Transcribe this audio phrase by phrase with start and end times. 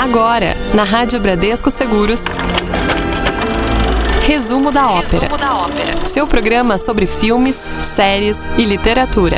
[0.00, 2.24] Agora, na Rádio Bradesco Seguros.
[4.26, 5.28] Resumo da ópera.
[5.28, 6.06] Resumo da ópera.
[6.08, 7.62] Seu programa sobre filmes,
[7.94, 9.36] séries e literatura.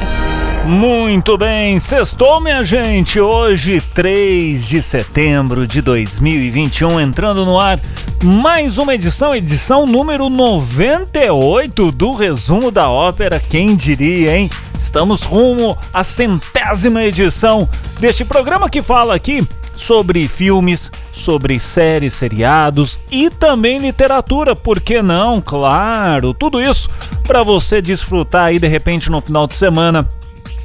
[0.65, 3.19] Muito bem, sextou, minha gente.
[3.19, 7.81] Hoje, 3 de setembro de 2021, entrando no ar
[8.23, 13.43] mais uma edição, edição número 98 do Resumo da Ópera.
[13.51, 14.49] Quem diria, hein?
[14.81, 17.69] Estamos rumo à centésima edição
[17.99, 19.45] deste programa que fala aqui
[19.83, 25.41] sobre filmes, sobre séries, seriados e também literatura, por que não?
[25.41, 26.89] Claro, tudo isso
[27.25, 30.09] para você desfrutar aí de repente no final de semana,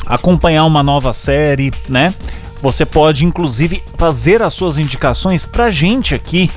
[0.05, 2.13] acompanhar uma nova série, né?
[2.61, 6.49] Você pode inclusive fazer as suas indicações pra gente aqui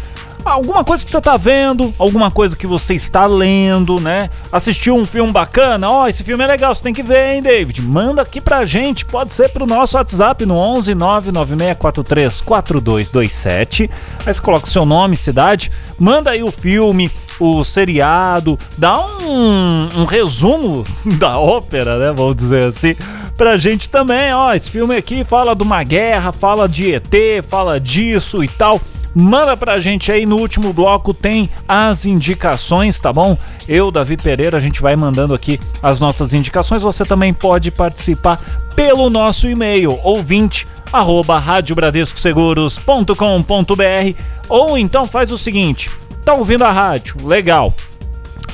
[0.45, 4.31] alguma coisa que você tá vendo, alguma coisa que você está lendo, né?
[4.53, 7.43] Assistiu um filme bacana, ó, oh, esse filme é legal, você tem que ver, hein,
[7.43, 7.83] David?
[7.83, 13.91] Manda aqui pra gente, pode ser pro nosso WhatsApp no 11 99643 4227.
[14.27, 19.89] Aí você coloca o seu nome, cidade, manda aí o filme, o seriado, dá um,
[20.01, 20.85] um resumo
[21.19, 22.13] da ópera, né?
[22.13, 22.97] Vamos dizer assim
[23.41, 27.81] pra gente também, ó, esse filme aqui fala de uma guerra, fala de ET, fala
[27.81, 28.79] disso e tal.
[29.15, 33.37] Manda pra gente aí no último bloco tem as indicações, tá bom?
[33.67, 36.83] Eu, David Pereira, a gente vai mandando aqui as nossas indicações.
[36.83, 38.41] Você também pode participar
[38.75, 45.89] pelo nosso e-mail ouvinte arroba radiobradescoseguros.com.br ou então faz o seguinte,
[46.25, 47.73] tá ouvindo a rádio, legal.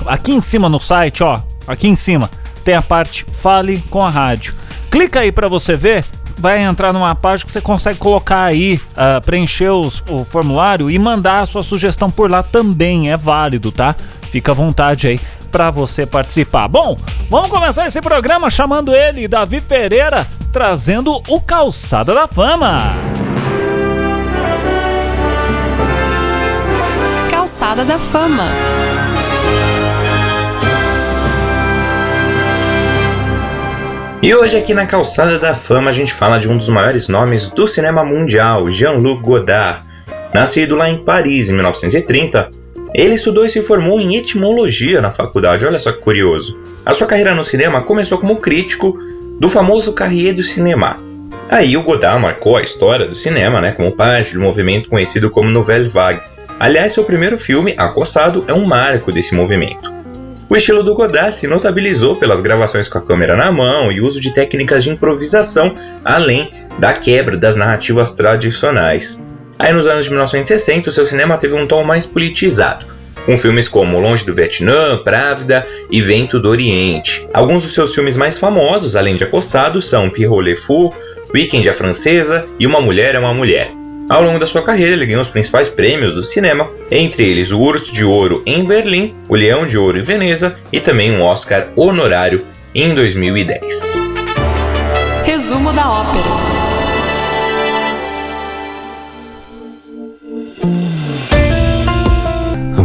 [0.07, 2.31] Aqui em cima no site, ó, aqui em cima
[2.65, 4.55] tem a parte Fale com a Rádio.
[4.91, 6.05] Clica aí para você ver
[6.39, 10.99] vai entrar numa página que você consegue colocar aí, uh, preencher os, o formulário e
[10.99, 13.95] mandar a sua sugestão por lá também, é válido, tá?
[14.31, 15.21] Fica à vontade aí
[15.51, 16.69] para você participar.
[16.69, 16.99] Bom,
[17.31, 22.95] vamos começar esse programa chamando ele, Davi Pereira, trazendo o Calçada da Fama.
[27.31, 28.45] Calçada da Fama.
[34.23, 37.51] E hoje aqui na Calçada da Fama a gente fala de um dos maiores nomes
[37.51, 39.81] do cinema mundial, Jean-Luc Godard.
[40.35, 42.51] Nascido lá em Paris em 1930,
[42.95, 46.59] ele estudou e se formou em etimologia na faculdade, olha só que curioso.
[46.85, 48.99] A sua carreira no cinema começou como crítico
[49.39, 50.97] do famoso Carrier do Cinema.
[51.51, 55.51] Aí o Godard marcou a história do cinema, né, como parte do movimento conhecido como
[55.51, 56.23] Nouvelle Vague.
[56.59, 59.93] Aliás, seu primeiro filme, Acossado, é um marco desse movimento.
[60.49, 64.21] O estilo do Godard se notabilizou pelas gravações com a câmera na mão e uso
[64.21, 65.75] de técnicas de improvisação,
[66.05, 66.49] além
[66.79, 69.25] da quebra das narrativas tradicionais.
[69.59, 72.87] Aí nos anos de 1960, o seu cinema teve um tom mais politizado,
[73.25, 77.27] com filmes como Longe do Vietnã, Právida e Vento do Oriente.
[77.35, 80.95] Alguns dos seus filmes mais famosos, além de Acossado, são Pierrot Le Fou,
[81.35, 83.73] Weekend a Francesa e Uma Mulher é uma Mulher.
[84.09, 87.61] Ao longo da sua carreira, ele ganhou os principais prêmios do cinema, entre eles o
[87.61, 91.69] Urso de Ouro em Berlim, o Leão de Ouro em Veneza e também um Oscar
[91.75, 93.99] honorário em 2010.
[95.25, 96.25] Resumo da ópera.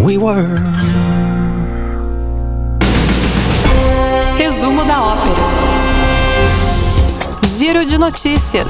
[0.03, 0.47] We were.
[4.37, 5.35] Resumo da ópera.
[7.57, 8.67] Giro de notícias.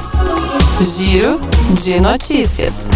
[0.82, 1.40] Giro
[1.74, 2.86] de notícias.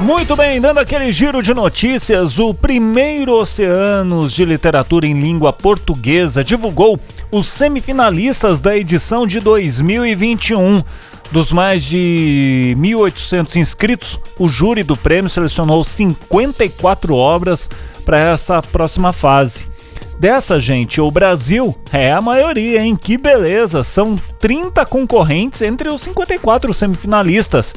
[0.00, 6.44] Muito bem, dando aquele giro de notícias, o primeiro Oceanos de Literatura em Língua Portuguesa
[6.44, 7.00] divulgou
[7.32, 10.82] os semifinalistas da edição de 2021.
[11.32, 17.70] Dos mais de 1.800 inscritos, o júri do prêmio selecionou 54 obras
[18.04, 19.66] para essa próxima fase.
[20.18, 22.98] Dessa, gente, o Brasil é a maioria, hein?
[23.00, 23.82] Que beleza!
[23.84, 27.74] São 30 concorrentes entre os 54 semifinalistas.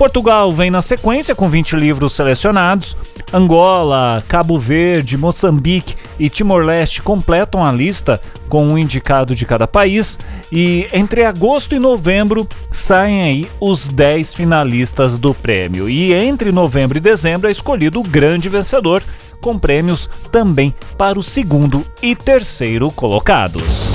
[0.00, 2.96] Portugal vem na sequência com 20 livros selecionados.
[3.30, 8.18] Angola, Cabo Verde, Moçambique e Timor-Leste completam a lista
[8.48, 10.18] com um indicado de cada país.
[10.50, 15.86] E entre agosto e novembro saem aí os 10 finalistas do prêmio.
[15.86, 19.02] E entre novembro e dezembro é escolhido o grande vencedor
[19.38, 23.94] com prêmios também para o segundo e terceiro colocados.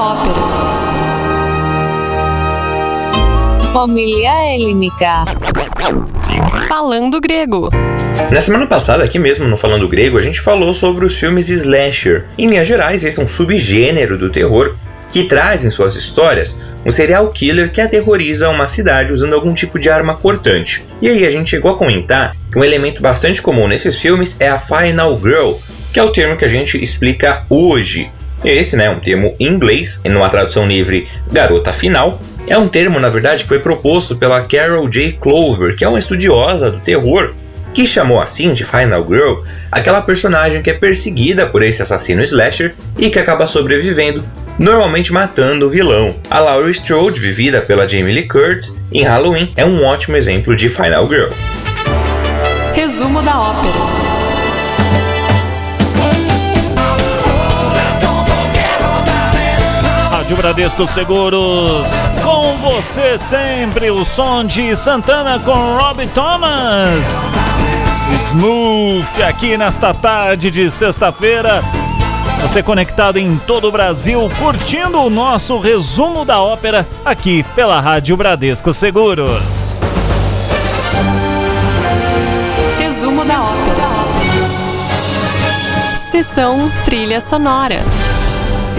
[0.00, 0.34] Da ópera.
[3.72, 5.26] Família Helênica.
[6.66, 7.68] Falando grego.
[8.30, 12.24] Na semana passada, aqui mesmo no Falando Grego, a gente falou sobre os filmes slasher.
[12.38, 14.74] Em linhas gerais, esse é um subgênero do terror
[15.12, 16.56] que traz em suas histórias
[16.86, 20.84] um serial killer que aterroriza uma cidade usando algum tipo de arma cortante.
[21.02, 24.48] E aí a gente chegou a comentar que um elemento bastante comum nesses filmes é
[24.48, 25.54] a Final Girl,
[25.92, 28.10] que é o termo que a gente explica hoje.
[28.44, 32.98] Esse, né, é um termo em inglês, numa tradução livre, garota final, é um termo,
[32.98, 35.12] na verdade, que foi proposto pela Carol J.
[35.12, 37.34] Clover, que é uma estudiosa do terror,
[37.72, 42.74] que chamou assim de Final Girl aquela personagem que é perseguida por esse assassino slasher
[42.98, 44.24] e que acaba sobrevivendo,
[44.58, 46.16] normalmente matando o vilão.
[46.28, 50.68] A Laurie Strode, vivida pela Jamie Lee Curtis em Halloween, é um ótimo exemplo de
[50.68, 51.30] Final Girl.
[52.74, 53.99] Resumo da ópera.
[60.30, 61.88] Rádio Bradesco Seguros.
[62.22, 67.04] Com você sempre, o som de Santana com Robbie Thomas.
[68.28, 71.64] Smooth aqui nesta tarde de sexta-feira.
[72.42, 78.16] Você conectado em todo o Brasil, curtindo o nosso resumo da ópera aqui pela Rádio
[78.16, 79.80] Bradesco Seguros.
[82.78, 83.90] Resumo da ópera.
[86.12, 87.84] Sessão trilha sonora.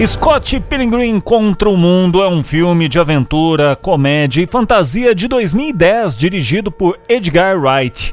[0.06, 6.16] Scott Pilgrim contra o Mundo é um filme de aventura, comédia e fantasia de 2010
[6.16, 8.12] dirigido por Edgar Wright.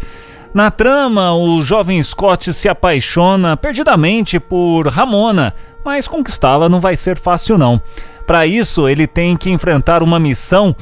[0.53, 5.53] Na trama, o jovem Scott se apaixona perdidamente por Ramona,
[5.83, 7.81] mas conquistá-la não vai ser fácil não.
[8.27, 10.75] Para isso, ele tem que enfrentar uma missão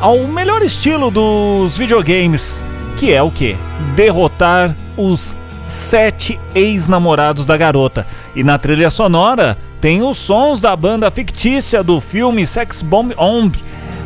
[0.00, 2.64] ao melhor estilo dos videogames,
[2.96, 3.54] que é o que?
[3.94, 5.34] Derrotar os
[5.68, 8.06] sete ex-namorados da garota.
[8.34, 13.52] E na trilha sonora tem os sons da banda fictícia do filme Sex Bomb Omb,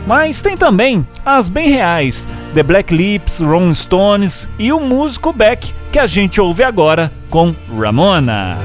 [0.07, 5.75] mas tem também as bem reais, The Black Lips, Rolling Stones e o músico Beck,
[5.93, 8.57] que a gente ouve agora com Ramona.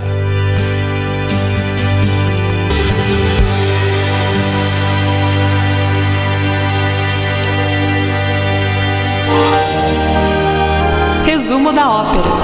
[11.26, 12.41] Resumo da ópera.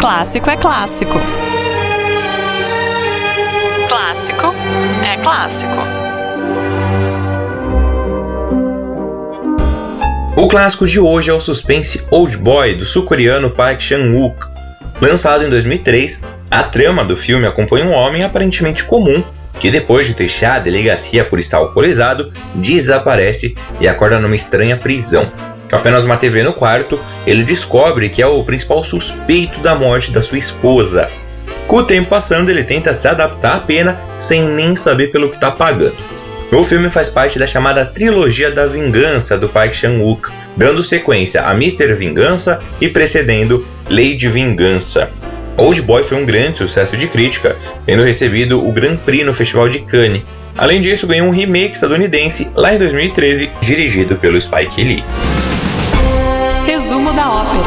[0.00, 1.20] Clássico é clássico.
[3.86, 4.54] Clássico
[5.04, 5.76] é clássico.
[10.38, 14.46] O clássico de hoje é o suspense Old Boy do sul-coreano Park Chan-wook.
[15.02, 19.22] Lançado em 2003, a trama do filme acompanha um homem aparentemente comum
[19.60, 25.30] que depois de deixar a delegacia por estar alcoolizado, desaparece e acorda numa estranha prisão.
[25.70, 30.10] Com apenas uma TV no quarto, ele descobre que é o principal suspeito da morte
[30.10, 31.08] da sua esposa.
[31.68, 35.36] Com o tempo passando, ele tenta se adaptar à pena sem nem saber pelo que
[35.36, 35.94] está pagando.
[36.52, 41.52] O filme faz parte da chamada Trilogia da Vingança do Park Chan-wook, dando sequência a
[41.52, 41.94] Mr.
[41.94, 45.10] Vingança e precedendo Lady Vingança.
[45.56, 47.56] Old Boy foi um grande sucesso de crítica,
[47.86, 50.22] tendo recebido o Grand Prix no Festival de Cannes.
[50.58, 55.04] Além disso, ganhou um remake estadunidense lá em 2013, dirigido pelo Spike Lee.
[57.10, 57.64] Resumo da ópera.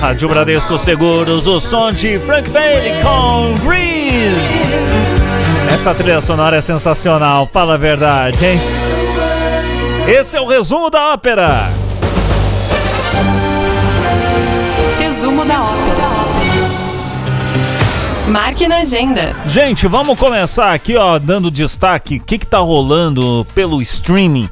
[0.00, 4.72] Rádio Bradesco Seguros, o som de Frank Bailey com Grease.
[5.72, 8.60] Essa trilha sonora é sensacional, fala a verdade, hein?
[10.06, 11.70] Esse é o resumo da ópera.
[14.98, 16.11] Resumo da ópera.
[18.28, 19.34] Marque na agenda.
[19.46, 22.16] Gente, vamos começar aqui, ó, dando destaque.
[22.16, 24.48] O que, que tá rolando pelo streaming?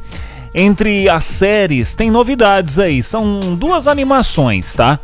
[0.52, 3.02] Entre as séries, tem novidades aí.
[3.02, 4.98] São duas animações, tá?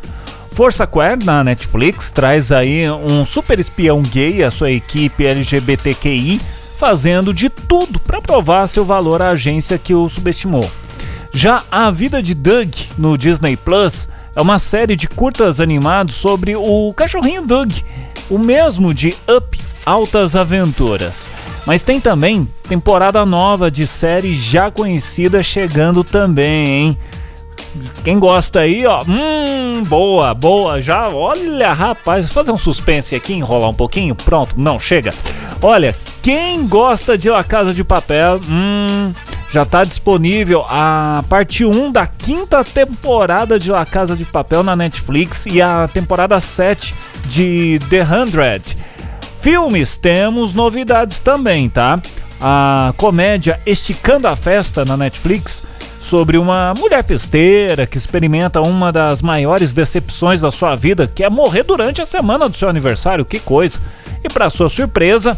[0.51, 6.41] Força Queer na Netflix traz aí um super espião gay, a sua equipe LGBTQI,
[6.77, 10.69] fazendo de tudo para provar seu valor à agência que o subestimou.
[11.33, 16.55] Já A Vida de Doug no Disney Plus é uma série de curtas animados sobre
[16.55, 17.73] o cachorrinho Doug,
[18.29, 21.27] o mesmo de Up Altas Aventuras.
[21.65, 26.97] Mas tem também temporada nova de série já conhecida chegando também, hein?
[28.03, 33.71] Quem gosta aí, ó, hum, boa, boa, já, olha, rapaz, fazer um suspense aqui, enrolar
[33.71, 35.15] um pouquinho, pronto, não, chega.
[35.59, 39.11] Olha, quem gosta de La Casa de Papel, hum,
[39.51, 44.75] já está disponível a parte 1 da quinta temporada de La Casa de Papel na
[44.75, 46.93] Netflix e a temporada 7
[47.25, 48.77] de The Hundred.
[49.39, 52.01] Filmes, temos novidades também, tá?
[52.41, 55.63] A comédia Esticando a Festa na Netflix
[56.01, 61.29] sobre uma mulher festeira que experimenta uma das maiores decepções da sua vida, que é
[61.29, 63.79] morrer durante a semana do seu aniversário, que coisa.
[64.23, 65.37] E para sua surpresa,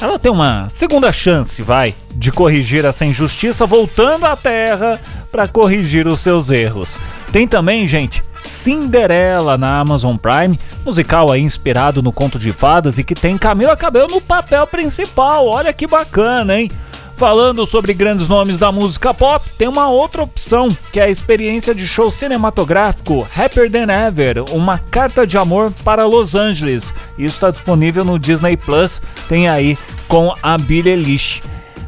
[0.00, 5.00] ela tem uma segunda chance, vai, de corrigir essa injustiça voltando à Terra
[5.30, 6.98] para corrigir os seus erros.
[7.32, 13.04] Tem também, gente, Cinderela na Amazon Prime, musical aí inspirado no conto de fadas e
[13.04, 15.46] que tem Camila Cabello no papel principal.
[15.46, 16.70] Olha que bacana, hein?
[17.16, 21.74] Falando sobre grandes nomes da música pop, tem uma outra opção, que é a experiência
[21.74, 26.92] de show cinematográfico Happier Than Ever, uma carta de amor para Los Angeles.
[27.16, 31.42] Isso está disponível no Disney Plus, tem aí com a Billie Eilish.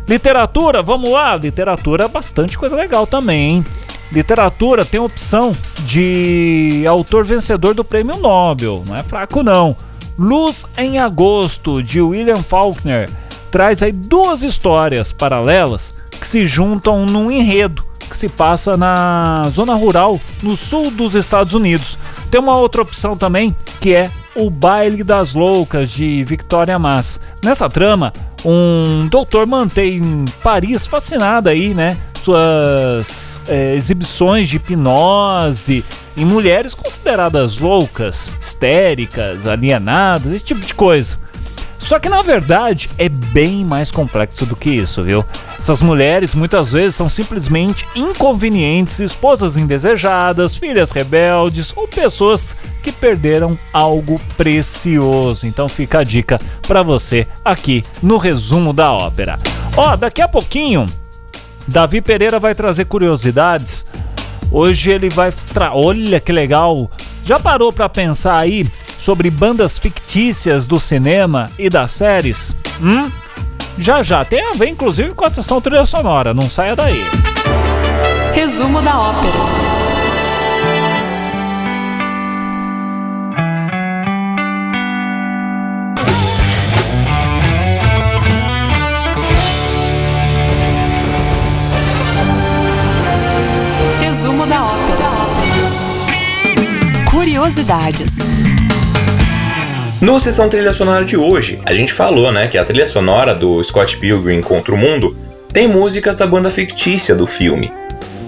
[0.09, 3.67] Literatura, vamos lá, literatura bastante coisa legal também, hein?
[4.11, 9.77] Literatura tem opção de autor vencedor do prêmio Nobel, não é fraco não.
[10.19, 13.11] Luz em Agosto, de William Faulkner
[13.51, 19.75] traz aí duas histórias paralelas que se juntam num enredo que se passa na zona
[19.75, 21.99] rural no sul dos Estados Unidos.
[22.31, 27.21] Tem uma outra opção também que é O Baile das Loucas de Victoria Mass.
[27.43, 28.13] Nessa trama,
[28.45, 31.97] um doutor mantém Paris fascinada aí, né?
[32.23, 35.85] Suas é, exibições de hipnose
[36.17, 41.19] em mulheres consideradas loucas, histéricas, alienadas, esse tipo de coisa.
[41.79, 45.25] Só que na verdade é bem mais complexo do que isso, viu?
[45.59, 53.57] Essas mulheres muitas vezes são simplesmente inconvenientes, esposas indesejadas, filhas rebeldes ou pessoas que perderam
[53.73, 55.47] algo precioso.
[55.47, 59.39] Então fica a dica para você aqui no resumo da ópera.
[59.77, 60.89] Ó, daqui a pouquinho
[61.67, 63.85] Davi Pereira vai trazer curiosidades.
[64.51, 65.75] Hoje ele vai tra...
[65.75, 66.91] olha que legal.
[67.25, 68.67] Já parou para pensar aí
[68.99, 72.55] sobre bandas fictícias do cinema e das séries?
[72.83, 73.11] Hum?
[73.79, 77.05] Já já, tem a ver inclusive com a sessão trilha sonora, não saia daí.
[78.35, 79.33] Resumo da ópera.
[94.01, 95.09] Resumo da ópera.
[97.11, 98.17] Curiosidades.
[100.01, 103.61] No Sessão Trilha Sonora de hoje, a gente falou né, que a trilha sonora do
[103.65, 105.17] Scott Pilgrim contra o Mundo
[105.53, 107.73] tem músicas da banda fictícia do filme.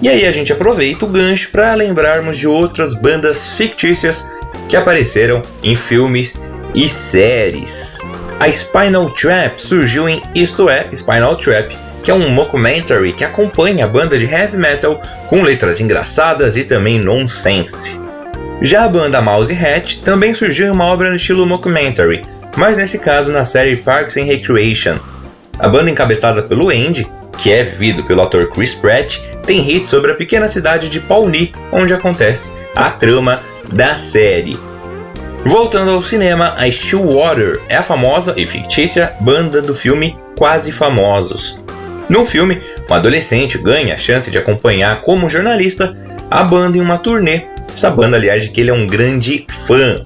[0.03, 4.29] E aí a gente aproveita o gancho para lembrarmos de outras bandas fictícias
[4.69, 6.41] que apareceram em filmes
[6.75, 8.01] e séries.
[8.41, 11.73] A Spinal Trap surgiu em Isto é, Spinal Trap,
[12.03, 16.65] que é um mockumentary que acompanha a banda de heavy metal com letras engraçadas e
[16.65, 18.10] também nonsense.
[18.63, 22.21] Já a banda Mouse Hat também surgiu em uma obra no estilo mockumentary,
[22.57, 24.97] mas nesse caso na série Parks and Recreation.
[25.59, 27.07] A banda encabeçada pelo Andy,
[27.39, 31.55] que é vivido pelo ator Chris Pratt, tem hits sobre a pequena cidade de Pawnee,
[31.73, 33.41] onde acontece a trama
[33.73, 34.59] da série.
[35.43, 41.59] Voltando ao cinema, a Stillwater é a famosa e fictícia banda do filme Quase Famosos.
[42.11, 45.97] No filme, um adolescente ganha a chance de acompanhar como jornalista
[46.31, 49.97] a banda em uma turnê essa banda, aliás, de que ele é um grande fã.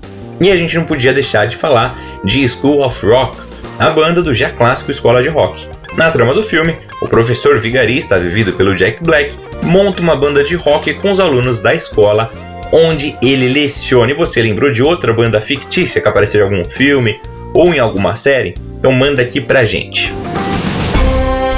[0.41, 3.39] E a gente não podia deixar de falar de School of Rock,
[3.79, 5.69] a banda do já clássico Escola de Rock.
[5.97, 10.57] Na trama do filme, o professor vigarista, vivido pelo Jack Black, monta uma banda de
[10.57, 12.33] rock com os alunos da escola,
[12.73, 14.11] onde ele leciona.
[14.11, 17.21] E você lembrou de outra banda fictícia que apareceu em algum filme
[17.55, 18.55] ou em alguma série?
[18.79, 20.13] Então manda aqui pra gente.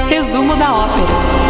[0.09, 1.47] Resumo da ópera.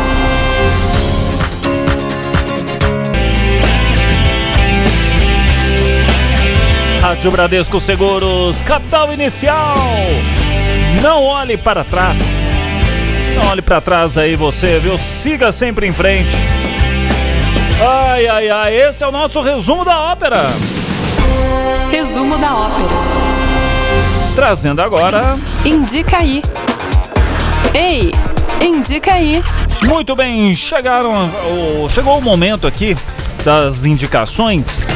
[7.01, 9.77] Rádio Bradesco Seguros, capital inicial.
[11.03, 12.19] Não olhe para trás.
[13.37, 14.99] Não olhe para trás aí você, viu?
[14.99, 16.35] Siga sempre em frente.
[17.81, 20.41] Ai, ai, ai, esse é o nosso resumo da ópera.
[21.91, 22.89] Resumo da ópera.
[24.35, 25.21] Trazendo agora.
[25.65, 26.43] Indica aí.
[27.75, 28.13] Ei,
[28.61, 29.43] indica aí.
[29.85, 31.31] Muito bem, chegaram,
[31.91, 32.97] chegou o momento aqui
[33.45, 34.87] das indicações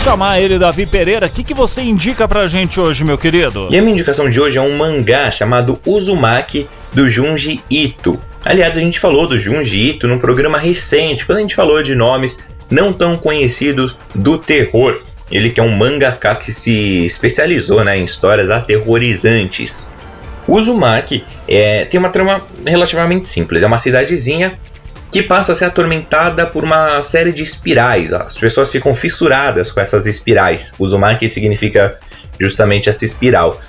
[0.00, 1.26] chamar ele, Davi Pereira.
[1.26, 3.68] O que, que você indica pra gente hoje, meu querido?
[3.70, 8.18] E a minha indicação de hoje é um mangá chamado Uzumaki do Junji Ito.
[8.44, 11.94] Aliás, a gente falou do Junji Ito num programa recente, quando a gente falou de
[11.94, 12.40] nomes
[12.70, 15.00] não tão conhecidos do terror.
[15.30, 19.88] Ele que é um mangaka que se especializou né, em histórias aterrorizantes.
[20.46, 23.62] Uzumaki é, tem uma trama relativamente simples.
[23.62, 24.52] É uma cidadezinha
[25.10, 28.12] que passa a ser atormentada por uma série de espirais.
[28.12, 30.74] As pessoas ficam fissuradas com essas espirais.
[30.78, 31.98] Uzumaki significa
[32.38, 33.60] justamente essa espiral.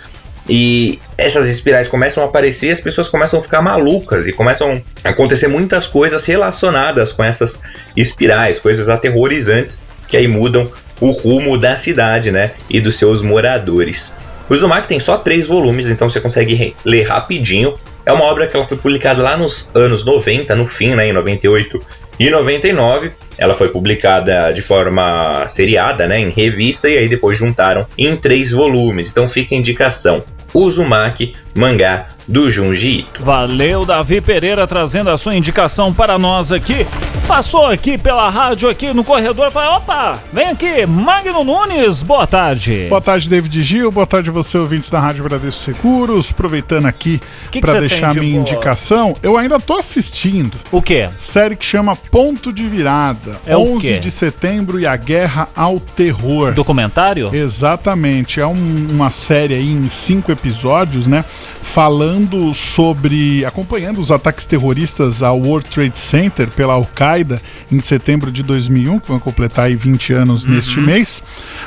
[0.48, 4.81] E essas espirais começam a aparecer e as pessoas começam a ficar malucas e começam
[5.03, 7.62] a acontecer muitas coisas relacionadas com essas
[7.96, 10.69] espirais, coisas aterrorizantes que aí mudam
[11.00, 14.12] o rumo da cidade, né, e dos seus moradores.
[14.50, 17.78] O Uzumaki tem só três volumes, então você consegue ler rapidinho.
[18.09, 21.13] É uma obra que ela foi publicada lá nos anos 90, no fim, né, em
[21.13, 21.79] 98
[22.19, 23.11] e 99.
[23.37, 28.49] Ela foi publicada de forma seriada, né, em revista, e aí depois juntaram em três
[28.51, 29.11] volumes.
[29.11, 30.23] Então fica a indicação.
[30.51, 33.23] Uzumaki, mangá do Junji Ito.
[33.23, 36.87] Valeu, Davi Pereira, trazendo a sua indicação para nós aqui.
[37.29, 42.88] Passou aqui pela rádio, aqui no corredor, falou, opa, vem aqui, Magno Nunes, boa tarde.
[42.89, 47.21] Boa tarde, David Gil, boa tarde você, ouvintes da Rádio Bradesco Seguros, aproveitando aqui
[47.62, 48.41] para deixar minha boa?
[48.41, 50.57] indicação, eu ainda tô assistindo.
[50.71, 51.07] O quê?
[51.17, 56.53] Série que chama Ponto de Virada, é 11 de setembro e a Guerra ao Terror.
[56.53, 57.29] Documentário?
[57.31, 61.24] Exatamente, é um, uma série aí em cinco episódios, né,
[61.62, 68.31] falando sobre, acompanhando os ataques terroristas ao World Trade Center pela Al-Qaeda Al-Qaeda em setembro
[68.31, 70.51] de 2001, que vão completar aí 20 anos uhum.
[70.51, 71.21] neste mês.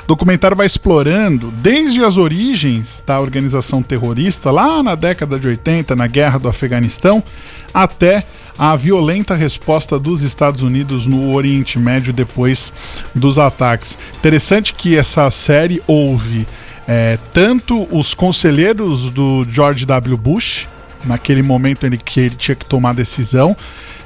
[0.05, 5.95] O documentário vai explorando desde as origens da organização terrorista, lá na década de 80,
[5.95, 7.23] na guerra do Afeganistão,
[7.73, 8.25] até
[8.59, 12.73] a violenta resposta dos Estados Unidos no Oriente Médio depois
[13.15, 13.97] dos ataques.
[14.19, 16.47] Interessante que essa série houve
[16.87, 20.17] é, tanto os conselheiros do George W.
[20.17, 20.67] Bush,
[21.05, 23.57] naquele momento em que ele tinha que tomar a decisão,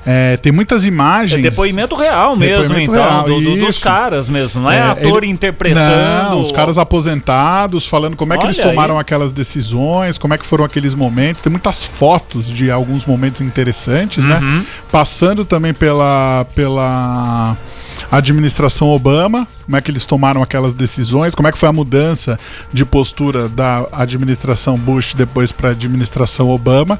[0.08, 1.44] é, tem muitas imagens.
[1.44, 4.82] É depoimento real mesmo, depoimento então, real, do, do, dos caras mesmo, não é, é
[4.82, 6.30] ator ele, interpretando.
[6.30, 9.00] Não, os caras aposentados, falando como é que Olha eles tomaram aí.
[9.00, 11.42] aquelas decisões, como é que foram aqueles momentos.
[11.42, 14.38] Tem muitas fotos de alguns momentos interessantes, né?
[14.38, 14.58] uhum.
[14.58, 14.66] né?
[14.92, 16.46] Passando também pela.
[16.54, 17.56] pela
[18.08, 22.38] administração Obama, como é que eles tomaram aquelas decisões, como é que foi a mudança
[22.72, 26.98] de postura da administração Bush depois para a administração Obama,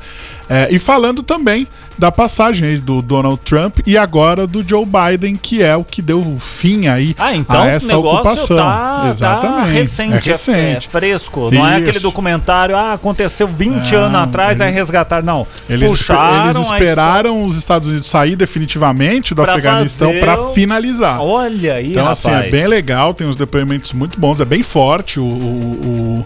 [0.49, 1.67] é, e falando também
[1.99, 6.03] da passagem aí do Donald Trump e agora do Joe Biden, que é o que
[6.03, 8.57] deu fim aí ah, então a essa o negócio ocupação.
[8.57, 9.57] Tá, Exatamente.
[9.57, 10.87] Tá recente, é, recente.
[10.87, 11.51] É, fresco.
[11.51, 15.23] Não é aquele documentário, ah, aconteceu 20 não, anos atrás, aí resgatar.
[15.23, 15.47] Não.
[15.69, 21.21] Eles, puxaram eles esperaram os Estados Unidos sair definitivamente do pra Afeganistão para finalizar.
[21.21, 22.27] Olha aí, Então, rapaz.
[22.27, 26.25] assim, é bem legal, tem uns depoimentos muito bons, é bem forte o, o, o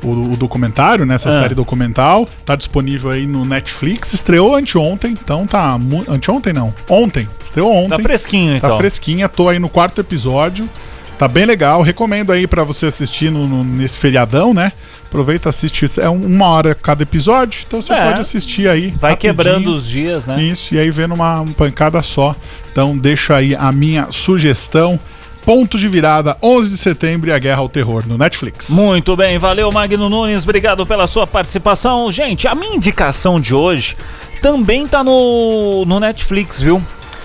[0.00, 1.16] o, documentário, né?
[1.16, 1.32] Essa ah.
[1.32, 2.28] série documental.
[2.44, 4.12] Tá disponível aí no Netflix.
[4.12, 5.76] Estreou anteontem, então tá.
[6.08, 6.72] Anteontem não.
[6.88, 7.28] Ontem.
[7.42, 7.96] Estreou ontem.
[7.96, 8.70] Tá fresquinho, então.
[8.70, 9.28] Tá fresquinha.
[9.28, 10.68] Tô aí no quarto episódio.
[11.18, 11.82] Tá bem legal.
[11.82, 14.70] Recomendo aí para você assistir no, no, nesse feriadão, né?
[15.04, 15.86] Aproveita, assiste.
[16.00, 18.04] É uma hora cada episódio, então você é.
[18.04, 18.94] pode assistir aí.
[19.00, 20.40] Vai quebrando os dias, né?
[20.40, 22.36] Isso, e aí vendo uma pancada só.
[22.70, 25.00] Então deixa aí a minha sugestão.
[25.48, 28.68] Ponto de virada, 11 de setembro e a Guerra ao Terror no Netflix.
[28.68, 32.12] Muito bem, valeu Magno Nunes, obrigado pela sua participação.
[32.12, 33.96] Gente, a minha indicação de hoje
[34.42, 36.82] também tá no, no Netflix, viu?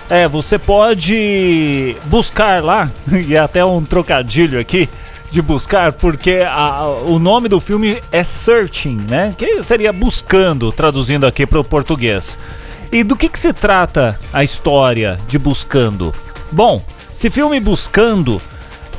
[0.10, 2.90] É, você pode buscar lá,
[3.28, 4.88] e até um trocadilho aqui
[5.30, 9.36] de buscar, porque a, o nome do filme é Searching, né?
[9.38, 12.38] Que seria buscando, traduzindo aqui para o português.
[12.90, 16.14] E do que, que se trata a história de Buscando?
[16.54, 16.82] Bom,
[17.15, 18.41] esse filme Buscando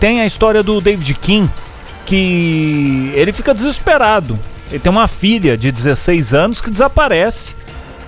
[0.00, 1.50] tem a história do David King,
[2.06, 4.38] que ele fica desesperado.
[4.70, 7.54] Ele tem uma filha de 16 anos que desaparece.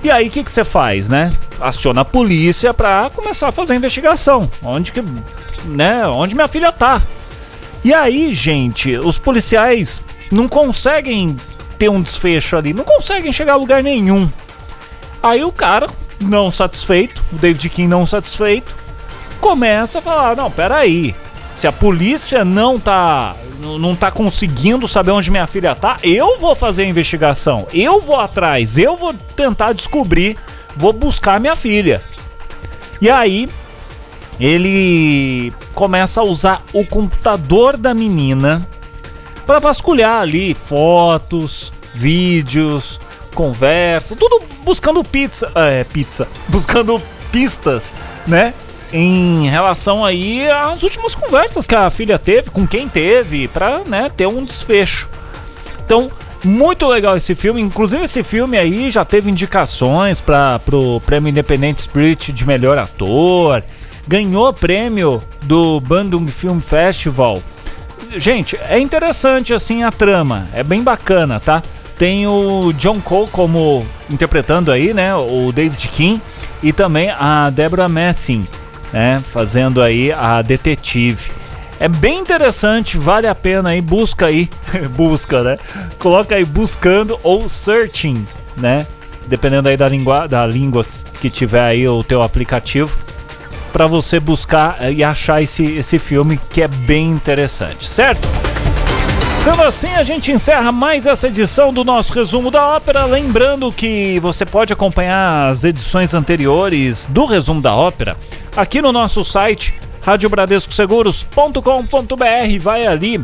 [0.02, 1.32] E aí o que, você faz, né?
[1.60, 4.50] Aciona a polícia pra começar a fazer a investigação.
[4.62, 5.02] Onde que.
[5.64, 6.06] né?
[6.06, 7.02] Onde minha filha tá.
[7.84, 11.36] E aí, gente, os policiais não conseguem
[11.78, 14.28] ter um desfecho ali, não conseguem chegar a lugar nenhum.
[15.22, 15.86] Aí o cara,
[16.20, 18.74] não satisfeito, o David King não satisfeito,
[19.40, 21.14] começa a falar: não, peraí.
[21.52, 23.34] Se a polícia não tá,
[23.80, 27.66] não tá conseguindo saber onde minha filha tá, eu vou fazer a investigação.
[27.72, 30.36] Eu vou atrás, eu vou tentar descobrir,
[30.76, 32.02] vou buscar minha filha.
[33.00, 33.48] E aí,
[34.38, 38.66] ele começa a usar o computador da menina
[39.46, 43.00] para vasculhar ali fotos, vídeos,
[43.34, 47.94] conversa, tudo buscando pizza, é, pizza, buscando pistas,
[48.26, 48.52] né?
[48.92, 54.10] Em relação aí às últimas conversas que a filha teve, com quem teve, para né,
[54.14, 55.08] ter um desfecho.
[55.84, 56.10] Então,
[56.44, 57.60] muito legal esse filme.
[57.60, 63.62] Inclusive, esse filme aí já teve indicações para o Prêmio Independente Spirit de melhor ator.
[64.06, 67.42] Ganhou prêmio do Bandung Film Festival.
[68.16, 71.60] Gente, é interessante assim a trama, é bem bacana, tá?
[71.98, 76.22] Tem o John Cole como interpretando aí, né, o David King
[76.62, 78.46] e também a Deborah Messing
[78.92, 79.22] né?
[79.32, 81.30] Fazendo aí a detetive.
[81.78, 84.48] É bem interessante, vale a pena aí, busca aí,
[84.96, 85.58] busca, né?
[85.98, 88.86] Coloca aí buscando ou searching, né?
[89.26, 90.86] Dependendo aí da língua, da língua
[91.20, 92.96] que tiver aí o teu aplicativo,
[93.72, 98.26] para você buscar e achar esse, esse filme que é bem interessante, certo?
[99.44, 103.04] Sendo assim, a gente encerra mais essa edição do nosso resumo da ópera.
[103.04, 108.16] Lembrando que você pode acompanhar as edições anteriores do resumo da ópera
[108.56, 112.60] aqui no nosso site radiobradescoseguros.com.br.
[112.60, 113.20] Vai ali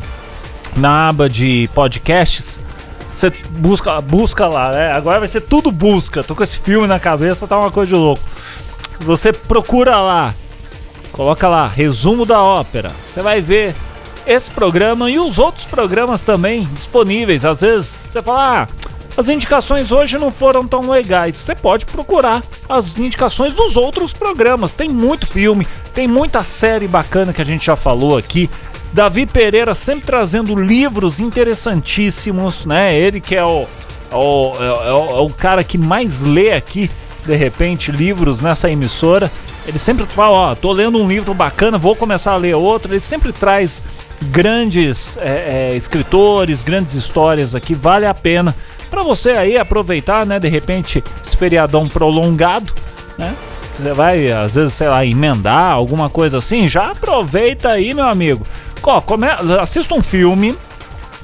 [0.77, 2.61] na aba de podcasts.
[3.13, 4.93] Você busca, busca lá, né?
[4.93, 6.25] Agora vai ser tudo busca.
[6.25, 8.23] Tô com esse filme na cabeça, tá uma coisa de louco.
[9.01, 10.35] Você procura lá,
[11.13, 12.93] coloca lá, resumo da ópera.
[13.07, 13.75] Você vai ver
[14.27, 17.45] esse programa e os outros programas também disponíveis.
[17.45, 18.69] Às vezes você fala, ah,
[19.17, 21.37] as indicações hoje não foram tão legais.
[21.37, 24.73] Você pode procurar as indicações dos outros programas.
[24.73, 28.49] Tem muito filme, tem muita série bacana que a gente já falou aqui.
[28.93, 32.97] Davi Pereira sempre trazendo livros interessantíssimos, né?
[32.99, 33.67] Ele que é o,
[34.11, 36.91] o, é, é, o, é o cara que mais lê aqui,
[37.25, 39.31] de repente, livros nessa emissora.
[39.67, 42.93] Ele sempre fala, ó, tô lendo um livro bacana, vou começar a ler outro.
[42.93, 43.83] Ele sempre traz
[44.31, 48.55] grandes é, é, escritores, grandes histórias aqui, vale a pena
[48.93, 50.39] para você aí aproveitar, né?
[50.39, 52.75] De repente, esse feriadão prolongado,
[53.17, 53.35] né?
[53.75, 58.47] Você vai, às vezes, sei lá, emendar alguma coisa assim, já aproveita aí, meu amigo.
[58.83, 59.27] Come...
[59.59, 60.55] Assista um filme,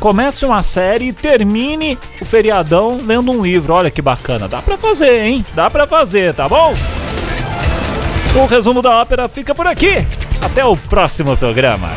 [0.01, 3.75] comece uma série e termine o feriadão lendo um livro.
[3.75, 5.45] Olha que bacana, dá pra fazer, hein?
[5.55, 6.75] Dá pra fazer, tá bom?
[8.35, 10.07] O resumo da ópera fica por aqui.
[10.41, 11.91] Até o próximo programa.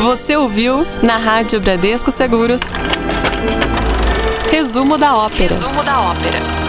[0.00, 2.62] Você ouviu na Rádio Bradesco Seguros.
[4.52, 5.48] Resumo da ópera.
[5.48, 6.61] Resumo da ópera.